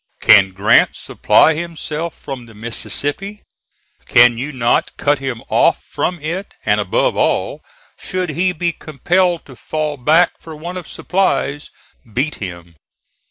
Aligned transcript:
Can 0.19 0.51
Grant 0.53 0.95
supply 0.95 1.53
himself 1.53 2.17
from 2.17 2.47
the 2.47 2.55
Mississippi? 2.55 3.43
Can 4.07 4.35
you 4.35 4.51
not 4.51 4.97
cut 4.97 5.19
him 5.19 5.43
off 5.47 5.83
from 5.83 6.17
it, 6.21 6.55
and 6.65 6.81
above 6.81 7.15
all, 7.15 7.61
should 7.99 8.31
he 8.31 8.51
be 8.51 8.71
compelled 8.71 9.45
to 9.45 9.55
fall 9.55 9.97
back 9.97 10.31
for 10.39 10.55
want 10.55 10.79
of 10.79 10.87
supplies, 10.87 11.69
beat 12.15 12.33
him." 12.37 12.77